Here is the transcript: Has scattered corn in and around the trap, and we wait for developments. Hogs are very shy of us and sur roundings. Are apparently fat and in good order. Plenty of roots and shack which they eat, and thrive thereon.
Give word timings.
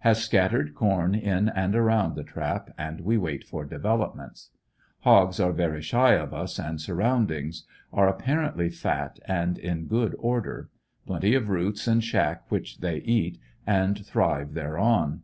Has 0.00 0.18
scattered 0.20 0.74
corn 0.74 1.14
in 1.14 1.48
and 1.48 1.76
around 1.76 2.16
the 2.16 2.24
trap, 2.24 2.70
and 2.76 3.02
we 3.02 3.16
wait 3.16 3.44
for 3.44 3.64
developments. 3.64 4.50
Hogs 5.04 5.38
are 5.38 5.52
very 5.52 5.80
shy 5.80 6.14
of 6.14 6.34
us 6.34 6.58
and 6.58 6.80
sur 6.80 6.96
roundings. 6.96 7.62
Are 7.92 8.08
apparently 8.08 8.68
fat 8.68 9.20
and 9.26 9.56
in 9.58 9.86
good 9.86 10.16
order. 10.18 10.70
Plenty 11.06 11.36
of 11.36 11.48
roots 11.50 11.86
and 11.86 12.02
shack 12.02 12.50
which 12.50 12.80
they 12.80 12.96
eat, 12.96 13.38
and 13.64 14.04
thrive 14.04 14.54
thereon. 14.54 15.22